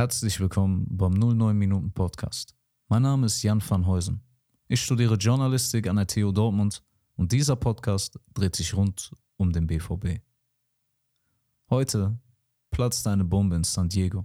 Herzlich 0.00 0.38
willkommen 0.38 0.86
beim 0.88 1.14
09 1.14 1.58
Minuten 1.58 1.90
Podcast. 1.90 2.54
Mein 2.86 3.02
Name 3.02 3.26
ist 3.26 3.42
Jan 3.42 3.60
van 3.60 3.84
Heusen. 3.84 4.20
Ich 4.68 4.80
studiere 4.80 5.16
Journalistik 5.16 5.88
an 5.88 5.96
der 5.96 6.06
TU 6.06 6.30
Dortmund 6.30 6.84
und 7.16 7.32
dieser 7.32 7.56
Podcast 7.56 8.16
dreht 8.32 8.54
sich 8.54 8.76
rund 8.76 9.10
um 9.38 9.52
den 9.52 9.66
BVB. 9.66 10.20
Heute 11.68 12.16
platzt 12.70 13.08
eine 13.08 13.24
Bombe 13.24 13.56
in 13.56 13.64
San 13.64 13.88
Diego. 13.88 14.24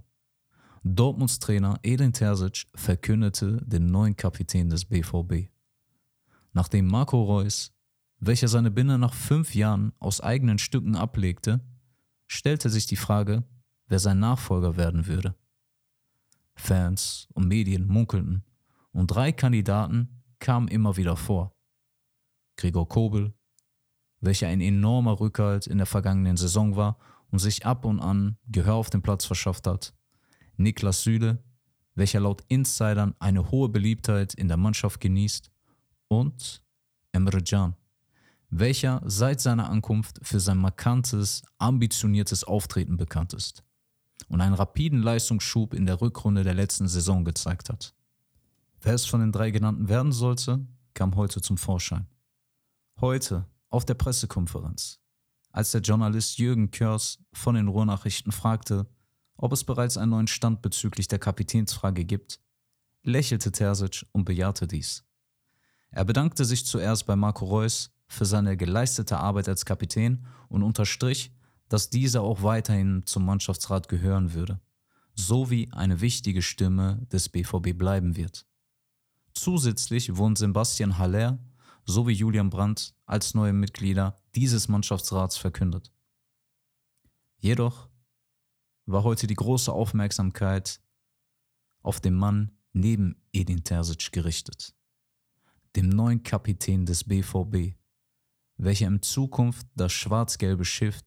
Dortmunds 0.84 1.40
Trainer 1.40 1.76
Edin 1.82 2.12
Terzic 2.12 2.66
verkündete 2.76 3.60
den 3.66 3.86
neuen 3.86 4.14
Kapitän 4.14 4.70
des 4.70 4.84
BVB. 4.84 5.50
Nachdem 6.52 6.86
Marco 6.86 7.20
Reus, 7.20 7.72
welcher 8.20 8.46
seine 8.46 8.70
Binde 8.70 8.96
nach 8.96 9.12
fünf 9.12 9.56
Jahren 9.56 9.92
aus 9.98 10.20
eigenen 10.20 10.58
Stücken 10.58 10.94
ablegte, 10.94 11.66
stellte 12.28 12.70
sich 12.70 12.86
die 12.86 12.94
Frage, 12.94 13.42
wer 13.88 13.98
sein 13.98 14.20
Nachfolger 14.20 14.76
werden 14.76 15.08
würde. 15.08 15.34
Fans 16.56 17.28
und 17.34 17.48
Medien 17.48 17.86
munkelten 17.86 18.44
und 18.92 19.08
drei 19.08 19.32
Kandidaten 19.32 20.22
kamen 20.38 20.68
immer 20.68 20.96
wieder 20.96 21.16
vor. 21.16 21.54
Gregor 22.56 22.88
Kobel, 22.88 23.34
welcher 24.20 24.48
ein 24.48 24.60
enormer 24.60 25.20
Rückhalt 25.20 25.66
in 25.66 25.78
der 25.78 25.86
vergangenen 25.86 26.36
Saison 26.36 26.76
war 26.76 26.98
und 27.30 27.38
sich 27.40 27.66
ab 27.66 27.84
und 27.84 28.00
an 28.00 28.38
Gehör 28.46 28.74
auf 28.74 28.90
dem 28.90 29.02
Platz 29.02 29.24
verschafft 29.24 29.66
hat. 29.66 29.94
Niklas 30.56 31.02
Süle, 31.02 31.42
welcher 31.94 32.20
laut 32.20 32.42
Insidern 32.48 33.14
eine 33.18 33.50
hohe 33.50 33.68
Beliebtheit 33.68 34.34
in 34.34 34.48
der 34.48 34.56
Mannschaft 34.56 35.00
genießt. 35.00 35.50
Und 36.08 36.62
Emre 37.12 37.42
Can, 37.42 37.74
welcher 38.50 39.02
seit 39.04 39.40
seiner 39.40 39.68
Ankunft 39.68 40.20
für 40.22 40.38
sein 40.38 40.58
markantes, 40.58 41.42
ambitioniertes 41.58 42.44
Auftreten 42.44 42.96
bekannt 42.96 43.32
ist 43.32 43.64
und 44.28 44.40
einen 44.40 44.54
rapiden 44.54 45.02
Leistungsschub 45.02 45.74
in 45.74 45.86
der 45.86 46.00
Rückrunde 46.00 46.44
der 46.44 46.54
letzten 46.54 46.88
Saison 46.88 47.24
gezeigt 47.24 47.68
hat. 47.68 47.94
Wer 48.80 48.94
es 48.94 49.06
von 49.06 49.20
den 49.20 49.32
drei 49.32 49.50
genannten 49.50 49.88
werden 49.88 50.12
sollte, 50.12 50.66
kam 50.92 51.16
heute 51.16 51.40
zum 51.40 51.56
Vorschein. 51.56 52.06
Heute, 53.00 53.46
auf 53.70 53.84
der 53.84 53.94
Pressekonferenz, 53.94 55.00
als 55.50 55.72
der 55.72 55.80
Journalist 55.80 56.38
Jürgen 56.38 56.70
Körs 56.70 57.18
von 57.32 57.54
den 57.54 57.68
Ruhrnachrichten 57.68 58.30
fragte, 58.30 58.86
ob 59.36 59.52
es 59.52 59.64
bereits 59.64 59.96
einen 59.96 60.10
neuen 60.10 60.26
Stand 60.26 60.62
bezüglich 60.62 61.08
der 61.08 61.18
Kapitänsfrage 61.18 62.04
gibt, 62.04 62.40
lächelte 63.02 63.52
Terzic 63.52 64.06
und 64.12 64.24
bejahte 64.24 64.66
dies. 64.66 65.04
Er 65.90 66.04
bedankte 66.04 66.44
sich 66.44 66.66
zuerst 66.66 67.06
bei 67.06 67.16
Marco 67.16 67.44
Reus 67.44 67.90
für 68.06 68.24
seine 68.24 68.56
geleistete 68.56 69.18
Arbeit 69.18 69.48
als 69.48 69.64
Kapitän 69.64 70.26
und 70.48 70.62
unterstrich, 70.62 71.32
dass 71.68 71.90
dieser 71.90 72.22
auch 72.22 72.42
weiterhin 72.42 73.06
zum 73.06 73.24
Mannschaftsrat 73.24 73.88
gehören 73.88 74.34
würde, 74.34 74.60
sowie 75.14 75.70
eine 75.72 76.00
wichtige 76.00 76.42
Stimme 76.42 77.06
des 77.12 77.28
BVB 77.28 77.76
bleiben 77.76 78.16
wird. 78.16 78.46
Zusätzlich 79.32 80.16
wurden 80.16 80.36
Sebastian 80.36 80.98
Haller 80.98 81.38
sowie 81.84 82.12
Julian 82.12 82.50
Brandt 82.50 82.94
als 83.06 83.34
neue 83.34 83.52
Mitglieder 83.52 84.20
dieses 84.34 84.68
Mannschaftsrats 84.68 85.36
verkündet. 85.36 85.92
Jedoch 87.38 87.88
war 88.86 89.02
heute 89.02 89.26
die 89.26 89.34
große 89.34 89.72
Aufmerksamkeit 89.72 90.80
auf 91.82 92.00
den 92.00 92.14
Mann 92.14 92.52
neben 92.72 93.16
Edin 93.32 93.64
Terzic 93.64 94.12
gerichtet, 94.12 94.74
dem 95.76 95.88
neuen 95.88 96.22
Kapitän 96.22 96.86
des 96.86 97.04
BVB, 97.04 97.76
welcher 98.56 98.88
in 98.88 99.02
Zukunft 99.02 99.66
das 99.74 99.92
schwarz-gelbe 99.92 100.64
Schiff 100.64 101.02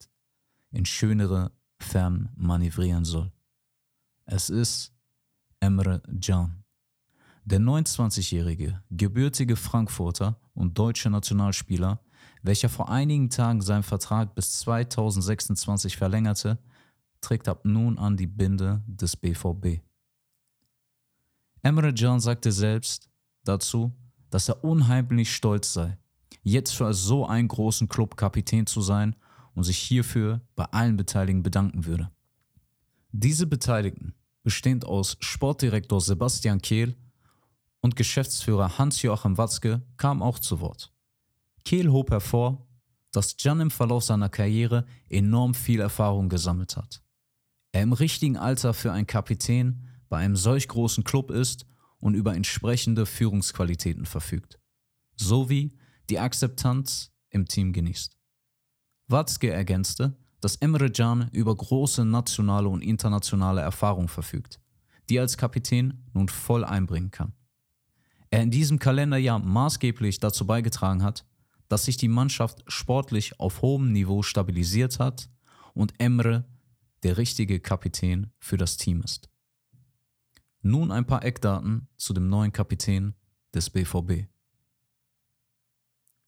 in 0.77 0.85
schönere 0.85 1.51
Fern 1.79 2.29
manövrieren 2.35 3.03
soll. 3.03 3.31
Es 4.25 4.51
ist 4.51 4.93
Emre 5.59 6.03
Can. 6.21 6.63
Der 7.45 7.59
29-jährige, 7.59 8.83
gebürtige 8.91 9.55
Frankfurter 9.55 10.39
und 10.53 10.77
deutsche 10.77 11.09
Nationalspieler, 11.09 11.99
welcher 12.43 12.69
vor 12.69 12.89
einigen 12.89 13.31
Tagen 13.31 13.61
seinen 13.61 13.81
Vertrag 13.81 14.35
bis 14.35 14.59
2026 14.59 15.97
verlängerte, 15.97 16.59
trägt 17.21 17.47
ab 17.47 17.61
nun 17.63 17.97
an 17.97 18.15
die 18.15 18.27
Binde 18.27 18.83
des 18.85 19.15
BVB. 19.15 19.81
Emre 21.63 21.91
Can 21.91 22.19
sagte 22.19 22.51
selbst 22.51 23.09
dazu, 23.43 23.91
dass 24.29 24.47
er 24.47 24.63
unheimlich 24.63 25.33
stolz 25.33 25.73
sei, 25.73 25.97
jetzt 26.43 26.75
für 26.75 26.93
so 26.93 27.25
einen 27.25 27.47
großen 27.47 27.87
Club 27.87 28.15
Kapitän 28.15 28.67
zu 28.67 28.81
sein 28.81 29.15
und 29.57 29.63
sich 29.63 29.79
hierfür 29.79 30.41
bei 30.55 30.65
allen 30.65 30.97
Beteiligten 30.97 31.41
bedanken 31.41 31.85
würde. 31.85 32.11
Diese 33.11 33.47
Beteiligten, 33.47 34.13
bestehend 34.43 34.85
aus 34.85 35.17
Sportdirektor 35.19 35.99
Sebastian 35.99 36.61
Kehl 36.61 36.95
und 37.81 37.95
Geschäftsführer 37.95 38.77
Hans-Joachim 38.77 39.39
Watzke, 39.39 39.81
kamen 39.97 40.21
auch 40.21 40.37
zu 40.37 40.59
Wort. 40.59 40.93
Kehl 41.65 41.89
hob 41.89 42.11
hervor, 42.11 42.67
dass 43.11 43.35
Jan 43.39 43.59
im 43.59 43.71
Verlauf 43.71 44.03
seiner 44.03 44.29
Karriere 44.29 44.85
enorm 45.09 45.55
viel 45.55 45.79
Erfahrung 45.79 46.29
gesammelt 46.29 46.77
hat. 46.77 47.01
Er 47.71 47.81
im 47.81 47.93
richtigen 47.93 48.37
Alter 48.37 48.75
für 48.75 48.91
einen 48.91 49.07
Kapitän 49.07 49.87
bei 50.07 50.17
einem 50.17 50.35
solch 50.35 50.67
großen 50.67 51.03
Club 51.03 51.31
ist 51.31 51.65
und 51.99 52.13
über 52.13 52.35
entsprechende 52.35 53.07
Führungsqualitäten 53.07 54.05
verfügt, 54.05 54.59
sowie 55.15 55.75
die 56.11 56.19
Akzeptanz 56.19 57.11
im 57.31 57.47
Team 57.47 57.73
genießt. 57.73 58.16
Watzke 59.07 59.49
ergänzte, 59.49 60.15
dass 60.41 60.57
Emre 60.57 60.91
Can 60.91 61.29
über 61.31 61.55
große 61.55 62.05
nationale 62.05 62.67
und 62.67 62.81
internationale 62.81 63.61
Erfahrung 63.61 64.07
verfügt, 64.07 64.59
die 65.09 65.17
er 65.17 65.21
als 65.21 65.37
Kapitän 65.37 66.03
nun 66.13 66.29
voll 66.29 66.63
einbringen 66.63 67.11
kann. 67.11 67.33
Er 68.29 68.43
in 68.43 68.51
diesem 68.51 68.79
Kalenderjahr 68.79 69.39
maßgeblich 69.39 70.19
dazu 70.19 70.45
beigetragen 70.45 71.03
hat, 71.03 71.25
dass 71.69 71.85
sich 71.85 71.97
die 71.97 72.07
Mannschaft 72.07 72.63
sportlich 72.67 73.39
auf 73.39 73.61
hohem 73.61 73.91
Niveau 73.91 74.21
stabilisiert 74.21 74.99
hat 74.99 75.29
und 75.73 75.93
Emre 75.99 76.45
der 77.03 77.17
richtige 77.17 77.59
Kapitän 77.59 78.31
für 78.39 78.57
das 78.57 78.77
Team 78.77 79.01
ist. 79.01 79.29
Nun 80.61 80.91
ein 80.91 81.05
paar 81.05 81.23
Eckdaten 81.23 81.87
zu 81.97 82.13
dem 82.13 82.27
neuen 82.29 82.51
Kapitän 82.51 83.15
des 83.53 83.69
BVB. 83.69 84.27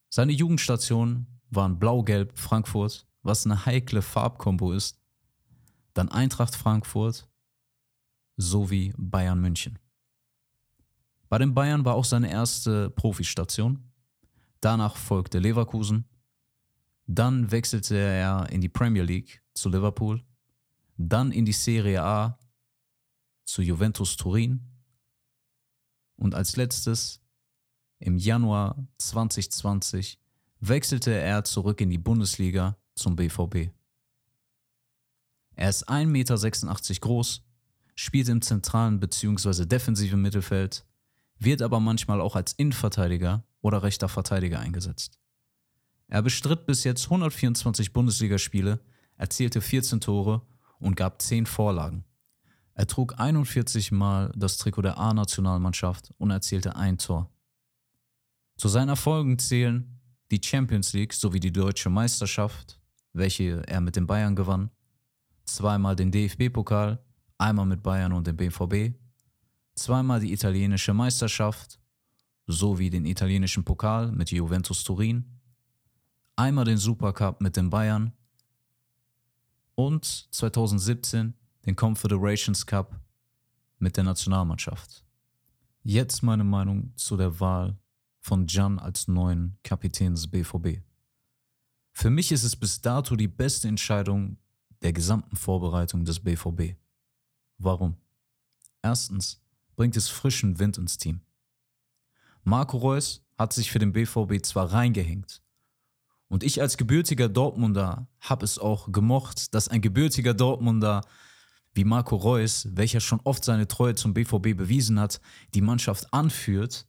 Seine 0.09 0.31
Jugendstation 0.31 1.27
waren 1.49 1.79
Blau-Gelb 1.79 2.37
Frankfurt, 2.37 3.07
was 3.21 3.45
eine 3.45 3.65
heikle 3.65 4.01
Farbkombo 4.01 4.71
ist, 4.71 4.99
dann 5.93 6.09
Eintracht 6.09 6.55
Frankfurt 6.55 7.27
sowie 8.37 8.93
Bayern 8.97 9.41
München. 9.41 9.79
Bei 11.27 11.37
den 11.37 11.53
Bayern 11.53 11.85
war 11.85 11.95
auch 11.95 12.05
seine 12.05 12.31
erste 12.31 12.89
Profistation. 12.89 13.91
Danach 14.61 14.95
folgte 14.95 15.39
Leverkusen. 15.39 16.05
Dann 17.05 17.51
wechselte 17.51 17.95
er 17.95 18.49
in 18.49 18.61
die 18.61 18.69
Premier 18.69 19.03
League 19.03 19.41
zu 19.53 19.69
Liverpool. 19.69 20.23
Dann 20.97 21.31
in 21.31 21.45
die 21.45 21.53
Serie 21.53 22.03
A 22.03 22.39
zu 23.45 23.61
Juventus 23.61 24.17
Turin. 24.17 24.65
Und 26.15 26.35
als 26.35 26.55
letztes 26.55 27.21
im 27.99 28.17
Januar 28.17 28.87
2020 28.97 30.19
wechselte 30.59 31.11
er 31.11 31.43
zurück 31.43 31.81
in 31.81 31.89
die 31.89 31.97
Bundesliga 31.97 32.77
zum 32.95 33.15
BVB. 33.15 33.71
Er 35.55 35.69
ist 35.69 35.89
1,86 35.89 36.05
Meter 36.05 36.99
groß, 37.01 37.43
spielt 37.95 38.29
im 38.29 38.41
zentralen 38.41 38.99
bzw. 38.99 39.65
defensiven 39.65 40.21
Mittelfeld, 40.21 40.85
wird 41.37 41.61
aber 41.61 41.79
manchmal 41.79 42.21
auch 42.21 42.35
als 42.35 42.53
Innenverteidiger 42.53 43.43
oder 43.61 43.83
rechter 43.83 44.09
Verteidiger 44.09 44.59
eingesetzt. 44.59 45.19
Er 46.07 46.21
bestritt 46.21 46.65
bis 46.65 46.83
jetzt 46.83 47.05
124 47.05 47.93
Bundesligaspiele, 47.93 48.79
erzielte 49.17 49.61
14 49.61 50.01
Tore 50.01 50.41
und 50.79 50.95
gab 50.95 51.21
10 51.21 51.45
Vorlagen. 51.45 52.03
Er 52.73 52.87
trug 52.87 53.19
41 53.19 53.91
Mal 53.91 54.31
das 54.35 54.57
Trikot 54.57 54.81
der 54.81 54.97
A-Nationalmannschaft 54.97 56.13
und 56.17 56.31
erzielte 56.31 56.77
ein 56.77 56.97
Tor. 56.97 57.29
Zu 58.55 58.69
seinen 58.69 58.89
Erfolgen 58.89 59.37
zählen 59.37 59.98
die 60.31 60.41
Champions 60.43 60.93
League 60.93 61.13
sowie 61.13 61.39
die 61.39 61.51
deutsche 61.51 61.89
Meisterschaft, 61.89 62.79
welche 63.13 63.65
er 63.67 63.81
mit 63.81 63.95
den 63.95 64.07
Bayern 64.07 64.35
gewann, 64.35 64.69
zweimal 65.45 65.95
den 65.95 66.11
DFB-Pokal, 66.11 67.03
einmal 67.37 67.65
mit 67.65 67.81
Bayern 67.81 68.13
und 68.13 68.27
dem 68.27 68.37
BVB, 68.37 68.95
zweimal 69.75 70.19
die 70.19 70.33
italienische 70.33 70.93
Meisterschaft 70.93 71.79
sowie 72.45 72.89
den 72.89 73.05
italienischen 73.05 73.63
Pokal 73.63 74.11
mit 74.11 74.31
Juventus 74.31 74.83
Turin, 74.83 75.25
einmal 76.35 76.65
den 76.65 76.77
Supercup 76.77 77.41
mit 77.41 77.55
den 77.55 77.69
Bayern 77.69 78.13
und 79.75 80.05
2017 80.31 81.33
den 81.65 81.75
Confederations 81.75 82.65
Cup 82.65 82.99
mit 83.77 83.97
der 83.97 84.03
Nationalmannschaft. 84.03 85.05
Jetzt 85.83 86.21
meine 86.21 86.43
Meinung 86.43 86.91
zu 86.95 87.15
der 87.15 87.39
Wahl 87.39 87.77
von 88.29 88.45
Jan 88.45 88.77
als 88.77 89.07
neuen 89.07 89.57
Kapitän 89.63 90.13
des 90.13 90.27
BVB. 90.27 90.83
Für 91.91 92.11
mich 92.11 92.31
ist 92.31 92.43
es 92.43 92.55
bis 92.55 92.79
dato 92.79 93.15
die 93.15 93.27
beste 93.27 93.67
Entscheidung 93.67 94.37
der 94.83 94.93
gesamten 94.93 95.35
Vorbereitung 95.35 96.05
des 96.05 96.19
BVB. 96.19 96.75
Warum? 97.57 97.95
Erstens 98.83 99.41
bringt 99.75 99.97
es 99.97 100.09
frischen 100.09 100.59
Wind 100.59 100.77
ins 100.77 100.99
Team. 100.99 101.21
Marco 102.43 102.77
Reus 102.77 103.25
hat 103.35 103.51
sich 103.51 103.71
für 103.71 103.79
den 103.79 103.93
BVB 103.93 104.45
zwar 104.45 104.73
reingehängt. 104.73 105.41
Und 106.27 106.43
ich 106.43 106.61
als 106.61 106.77
gebürtiger 106.77 107.29
Dortmunder 107.29 108.07
habe 108.19 108.45
es 108.45 108.59
auch 108.59 108.91
gemocht, 108.91 109.55
dass 109.55 109.69
ein 109.69 109.81
gebürtiger 109.81 110.35
Dortmunder 110.35 111.01
wie 111.73 111.83
Marco 111.83 112.15
Reus, 112.15 112.67
welcher 112.73 112.99
schon 112.99 113.21
oft 113.23 113.43
seine 113.43 113.67
Treue 113.67 113.95
zum 113.95 114.13
BVB 114.13 114.55
bewiesen 114.55 114.99
hat, 114.99 115.19
die 115.55 115.61
Mannschaft 115.61 116.13
anführt. 116.13 116.85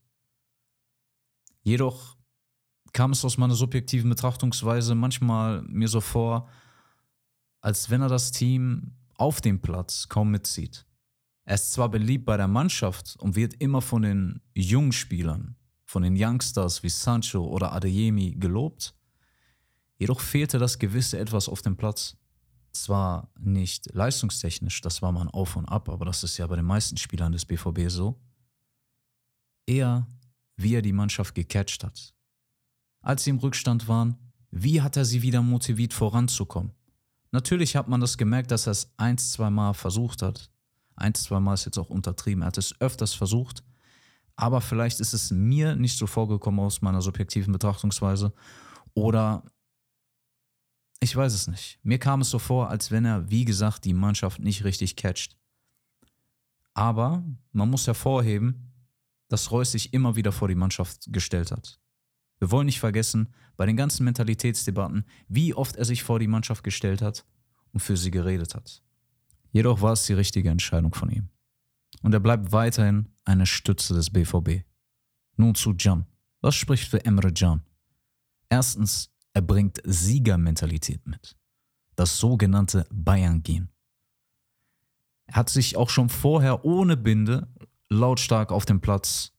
Jedoch 1.71 2.17
kam 2.93 3.13
es 3.13 3.25
aus 3.25 3.39
meiner 3.39 3.55
subjektiven 3.55 4.11
Betrachtungsweise 4.11 4.97
manchmal 4.97 5.63
mir 5.63 5.87
so 5.87 6.01
vor, 6.01 6.49
als 7.61 7.91
wenn 7.91 8.03
er 8.03 8.09
das 8.09 8.33
Team 8.33 8.97
auf 9.15 9.41
dem 9.41 9.61
Platz 9.61 10.09
kaum 10.09 10.33
mitzieht. 10.33 10.85
Er 11.45 11.55
ist 11.55 11.71
zwar 11.71 11.89
beliebt 11.89 12.25
bei 12.25 12.37
der 12.37 12.49
Mannschaft 12.49 13.15
und 13.21 13.37
wird 13.37 13.55
immer 13.63 13.83
von 13.83 14.03
den 14.03 14.41
jungen 14.53 14.91
Spielern, 14.91 15.55
von 15.85 16.03
den 16.03 16.17
Youngsters 16.19 16.83
wie 16.83 16.89
Sancho 16.89 17.47
oder 17.47 17.73
Adeyemi 17.73 18.35
gelobt, 18.35 18.93
jedoch 19.97 20.19
fehlte 20.19 20.59
das 20.59 20.77
gewisse 20.77 21.21
Etwas 21.21 21.49
auf 21.49 21.63
dem 21.63 21.77
Platz. 21.77 22.17
Zwar 22.73 23.31
nicht 23.39 23.95
leistungstechnisch, 23.95 24.81
das 24.81 25.03
war 25.03 25.13
mal 25.13 25.21
ein 25.21 25.29
Auf 25.29 25.55
und 25.55 25.67
Ab, 25.67 25.89
aber 25.89 26.05
das 26.05 26.25
ist 26.25 26.37
ja 26.37 26.49
bei 26.49 26.57
den 26.57 26.65
meisten 26.65 26.97
Spielern 26.97 27.31
des 27.31 27.45
BVB 27.45 27.89
so. 27.89 28.21
Eher, 29.67 30.09
wie 30.63 30.75
er 30.75 30.83
die 30.83 30.93
Mannschaft 30.93 31.35
gecatcht 31.35 31.85
hat. 31.85 32.15
Als 33.03 33.25
sie 33.25 33.31
im 33.31 33.39
Rückstand 33.39 33.89
waren, 33.89 34.17
wie 34.51 34.83
hat 34.83 34.97
er 34.97 35.05
sie 35.05 35.23
wieder 35.23 35.43
motiviert 35.43 35.93
voranzukommen? 35.93 36.73
Natürlich 37.33 37.77
hat 37.77 37.89
man 37.89 38.01
das 38.01 38.19
gemerkt, 38.19 38.51
dass 38.51 38.67
er 38.67 38.73
es 38.73 38.93
ein, 38.97 39.17
zwei 39.17 39.51
Mal 39.51 39.75
versucht 39.75 40.23
hat. 40.23 40.51
Ein, 40.97 41.15
zwei 41.15 41.41
Mal 41.41 41.55
ist 41.55 41.65
jetzt 41.65 41.79
auch 41.79 41.89
untertrieben. 41.89 42.43
Er 42.43 42.47
hat 42.47 42.59
es 42.59 42.79
öfters 42.81 43.15
versucht. 43.15 43.63
Aber 44.37 44.61
vielleicht 44.61 45.01
ist 45.01 45.13
es 45.13 45.31
mir 45.31 45.77
nicht 45.77 45.97
so 45.97 46.07
vorgekommen 46.07 46.61
aus 46.61 46.83
meiner 46.83 47.03
subjektiven 47.03 47.53
Betrachtungsweise. 47.53 48.33
Oder 48.95 49.45
ich 50.99 51.15
weiß 51.15 51.33
es 51.33 51.47
nicht. 51.47 51.79
Mir 51.83 51.99
kam 51.99 52.21
es 52.21 52.31
so 52.31 52.39
vor, 52.39 52.69
als 52.69 52.91
wenn 52.91 53.05
er, 53.05 53.31
wie 53.31 53.45
gesagt, 53.45 53.85
die 53.85 53.95
Mannschaft 53.95 54.41
nicht 54.41 54.65
richtig 54.65 54.97
catcht. 54.97 55.37
Aber 56.75 57.25
man 57.53 57.71
muss 57.71 57.87
hervorheben, 57.87 58.70
dass 59.31 59.51
Reus 59.51 59.73
sich 59.73 59.95
immer 59.95 60.17
wieder 60.17 60.33
vor 60.33 60.49
die 60.49 60.55
Mannschaft 60.55 61.11
gestellt 61.13 61.53
hat. 61.53 61.81
Wir 62.41 62.51
wollen 62.51 62.67
nicht 62.67 62.81
vergessen, 62.81 63.29
bei 63.57 63.65
den 63.65 63.77
ganzen 63.77 64.05
Mentalitätsdebatten, 64.05 65.05
wie 65.29 65.55
oft 65.55 65.77
er 65.77 65.85
sich 65.85 66.03
vor 66.03 66.19
die 66.19 66.27
Mannschaft 66.27 66.65
gestellt 66.65 67.01
hat 67.01 67.25
und 67.73 67.81
für 67.81 67.97
sie 67.97 68.11
geredet 68.11 68.55
hat. 68.55 68.83
Jedoch 69.53 69.81
war 69.83 69.93
es 69.93 70.07
die 70.07 70.15
richtige 70.15 70.51
Entscheidung 70.51 70.95
von 70.95 71.11
ihm. 71.11 71.29
Und 72.03 72.13
er 72.13 72.21
bleibt 72.21 72.53
weiterhin 72.53 73.09
eine 73.25 73.47
Stütze 73.47 73.95
des 73.95 74.11
BVB. 74.11 74.65
Nun 75.37 75.55
zu 75.55 75.75
Can. 75.75 76.07
Was 76.41 76.55
spricht 76.55 76.89
für 76.89 77.05
Emre 77.05 77.33
Can? 77.33 77.63
Erstens, 78.49 79.11
er 79.33 79.43
bringt 79.43 79.81
Siegermentalität 79.85 81.07
mit. 81.07 81.37
Das 81.95 82.19
sogenannte 82.19 82.87
Bayern-Gehen. 82.91 83.69
Er 85.27 85.37
hat 85.37 85.51
sich 85.51 85.77
auch 85.77 85.91
schon 85.91 86.09
vorher 86.09 86.65
ohne 86.65 86.97
Binde 86.97 87.49
lautstark 87.91 88.53
auf 88.53 88.65
dem 88.65 88.81
Platz 88.81 89.33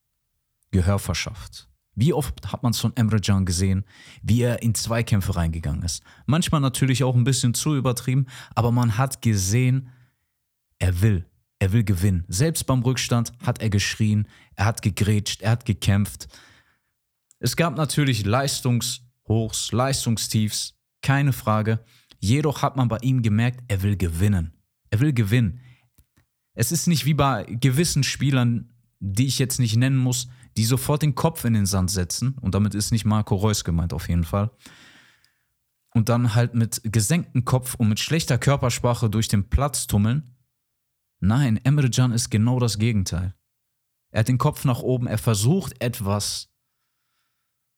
Gehör 0.71 0.99
verschafft. 0.99 1.67
Wie 1.95 2.13
oft 2.13 2.51
hat 2.51 2.63
man 2.63 2.71
es 2.71 2.79
von 2.79 2.95
Emre 2.95 3.19
Can 3.19 3.45
gesehen, 3.45 3.83
wie 4.21 4.41
er 4.41 4.61
in 4.61 4.73
Zweikämpfe 4.73 5.35
reingegangen 5.35 5.83
ist. 5.83 6.03
Manchmal 6.25 6.61
natürlich 6.61 7.03
auch 7.03 7.15
ein 7.15 7.25
bisschen 7.25 7.53
zu 7.53 7.75
übertrieben, 7.75 8.27
aber 8.55 8.71
man 8.71 8.97
hat 8.97 9.21
gesehen, 9.21 9.89
er 10.79 11.01
will, 11.01 11.25
er 11.59 11.73
will 11.73 11.83
gewinnen. 11.83 12.23
Selbst 12.29 12.65
beim 12.65 12.81
Rückstand 12.81 13.33
hat 13.45 13.61
er 13.61 13.69
geschrien, 13.69 14.27
er 14.55 14.65
hat 14.65 14.81
gegrätscht, 14.81 15.41
er 15.41 15.51
hat 15.51 15.65
gekämpft. 15.65 16.27
Es 17.39 17.55
gab 17.55 17.75
natürlich 17.75 18.25
Leistungshochs, 18.25 19.71
Leistungstiefs, 19.71 20.79
keine 21.01 21.33
Frage. 21.33 21.83
Jedoch 22.19 22.61
hat 22.61 22.77
man 22.77 22.87
bei 22.87 22.99
ihm 23.01 23.21
gemerkt, 23.21 23.63
er 23.67 23.81
will 23.83 23.97
gewinnen. 23.97 24.53
Er 24.91 25.01
will 25.01 25.11
gewinnen. 25.11 25.59
Es 26.53 26.71
ist 26.71 26.87
nicht 26.87 27.05
wie 27.05 27.13
bei 27.13 27.45
gewissen 27.45 28.03
Spielern, 28.03 28.73
die 28.99 29.25
ich 29.25 29.39
jetzt 29.39 29.59
nicht 29.59 29.75
nennen 29.77 29.97
muss, 29.97 30.27
die 30.57 30.65
sofort 30.65 31.01
den 31.01 31.15
Kopf 31.15 31.45
in 31.45 31.53
den 31.53 31.65
Sand 31.65 31.91
setzen, 31.91 32.37
und 32.41 32.55
damit 32.55 32.75
ist 32.75 32.91
nicht 32.91 33.05
Marco 33.05 33.35
Reus 33.35 33.63
gemeint 33.63 33.93
auf 33.93 34.09
jeden 34.09 34.23
Fall, 34.25 34.51
und 35.93 36.09
dann 36.09 36.35
halt 36.35 36.53
mit 36.53 36.81
gesenktem 36.83 37.45
Kopf 37.45 37.75
und 37.75 37.89
mit 37.89 37.99
schlechter 37.99 38.37
Körpersprache 38.37 39.09
durch 39.09 39.27
den 39.27 39.49
Platz 39.49 39.87
tummeln. 39.87 40.35
Nein, 41.19 41.59
Emre 41.63 41.89
Can 41.89 42.11
ist 42.11 42.29
genau 42.29 42.59
das 42.59 42.79
Gegenteil. 42.79 43.33
Er 44.11 44.21
hat 44.21 44.27
den 44.27 44.37
Kopf 44.37 44.65
nach 44.65 44.81
oben, 44.81 45.07
er 45.07 45.17
versucht 45.17 45.81
etwas 45.81 46.49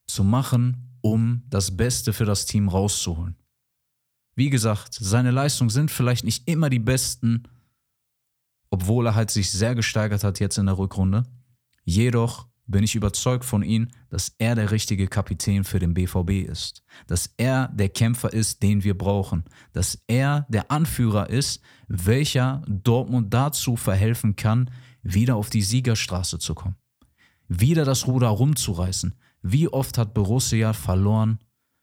zu 0.07 0.23
machen, 0.23 0.97
um 1.01 1.43
das 1.49 1.75
Beste 1.75 2.13
für 2.13 2.25
das 2.25 2.45
Team 2.45 2.69
rauszuholen. 2.69 3.35
Wie 4.35 4.49
gesagt, 4.49 4.93
seine 4.93 5.31
Leistungen 5.31 5.69
sind 5.69 5.91
vielleicht 5.91 6.23
nicht 6.23 6.47
immer 6.47 6.69
die 6.69 6.79
besten, 6.79 7.43
obwohl 8.73 9.05
er 9.05 9.13
halt 9.13 9.29
sich 9.29 9.51
sehr 9.51 9.75
gesteigert 9.75 10.23
hat 10.23 10.39
jetzt 10.39 10.57
in 10.57 10.65
der 10.65 10.79
Rückrunde. 10.79 11.25
Jedoch 11.83 12.47
bin 12.65 12.83
ich 12.83 12.95
überzeugt 12.95 13.45
von 13.45 13.61
ihm, 13.61 13.89
dass 14.09 14.33
er 14.39 14.55
der 14.55 14.71
richtige 14.71 15.07
Kapitän 15.07 15.63
für 15.63 15.77
den 15.77 15.93
BVB 15.93 16.49
ist, 16.49 16.81
dass 17.05 17.35
er 17.37 17.67
der 17.67 17.89
Kämpfer 17.89 18.33
ist, 18.33 18.63
den 18.63 18.83
wir 18.83 18.97
brauchen, 18.97 19.43
dass 19.73 20.01
er 20.07 20.47
der 20.49 20.71
Anführer 20.71 21.29
ist, 21.29 21.61
welcher 21.87 22.63
Dortmund 22.67 23.31
dazu 23.31 23.75
verhelfen 23.75 24.35
kann, 24.35 24.71
wieder 25.03 25.35
auf 25.35 25.51
die 25.51 25.61
Siegerstraße 25.61 26.39
zu 26.39 26.55
kommen, 26.55 26.77
wieder 27.47 27.85
das 27.85 28.07
Ruder 28.07 28.29
rumzureißen. 28.29 29.13
Wie 29.43 29.67
oft 29.67 29.99
hat 29.99 30.15
Borussia 30.15 30.73
verloren, 30.73 31.37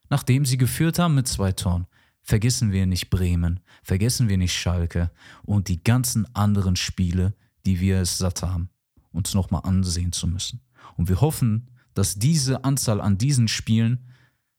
nachdem 0.09 0.45
sie 0.45 0.57
geführt 0.57 0.99
haben 0.99 1.15
mit 1.15 1.29
zwei 1.29 1.53
Toren? 1.53 1.87
Vergessen 2.31 2.71
wir 2.71 2.87
nicht 2.87 3.11
Bremen, 3.11 3.59
vergessen 3.83 4.29
wir 4.29 4.39
nicht 4.39 4.55
Schalke 4.55 5.11
und 5.43 5.67
die 5.67 5.83
ganzen 5.83 6.33
anderen 6.33 6.77
Spiele, 6.77 7.35
die 7.67 7.81
wir 7.81 7.99
es 7.99 8.19
satt 8.19 8.43
haben, 8.43 8.71
uns 9.11 9.35
nochmal 9.35 9.63
ansehen 9.65 10.13
zu 10.13 10.29
müssen. 10.29 10.61
Und 10.97 11.09
wir 11.09 11.21
hoffen, 11.21 11.73
dass 11.93 12.21
diese 12.21 12.63
Anzahl 12.63 13.01
an 13.01 13.19
diesen 13.19 13.49
Spielen 13.49 14.13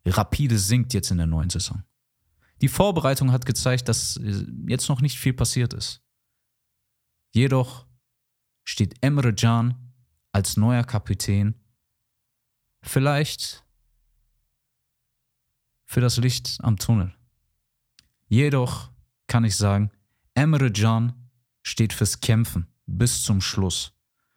rapide 0.06 0.60
sinkt 0.60 0.94
jetzt 0.94 1.12
in 1.12 1.18
der 1.18 1.28
neuen 1.28 1.50
Saison. 1.50 1.82
Die 2.60 2.68
Vorbereitung 2.68 3.32
hat 3.32 3.46
gezeigt, 3.46 3.88
dass 3.88 4.20
jetzt 4.68 4.90
noch 4.90 5.00
nicht 5.00 5.18
viel 5.18 5.32
passiert 5.32 5.74
ist. 5.74 6.02
Jedoch 7.34 7.88
steht 8.66 9.02
Emre 9.02 9.34
Can 9.34 9.94
als 10.34 10.58
neuer 10.58 10.84
Kapitän 10.84 11.56
vielleicht 12.82 13.66
für 15.86 16.02
das 16.02 16.18
Licht 16.18 16.58
am 16.64 16.76
Tunnel. 16.76 17.16
Jedoch 18.32 18.90
kann 19.28 19.44
ich 19.44 19.58
sagen, 19.58 19.92
Emre 20.36 20.72
Can 20.72 21.30
steht 21.64 21.92
fürs 21.92 22.22
Kämpfen 22.22 22.66
bis 22.86 23.24
zum 23.24 23.42
Schluss, 23.42 23.94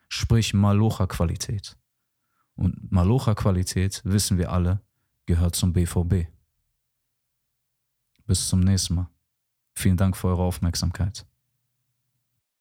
sprich 0.08 0.52
Malocha-Qualität. 0.52 1.76
Und 2.56 2.90
Malocha-Qualität, 2.90 4.02
wissen 4.04 4.36
wir 4.36 4.50
alle, 4.50 4.80
gehört 5.26 5.54
zum 5.54 5.72
BVB. 5.72 6.26
Bis 8.26 8.48
zum 8.48 8.58
nächsten 8.58 8.96
Mal. 8.96 9.10
Vielen 9.76 9.96
Dank 9.96 10.16
für 10.16 10.26
eure 10.26 10.42
Aufmerksamkeit. 10.42 11.24